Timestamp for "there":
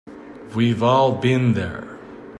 1.53-1.99